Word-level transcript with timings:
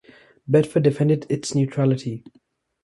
Bedford 0.47 0.81
defended 0.81 1.27
its 1.29 1.53
neutrality. 1.53 2.23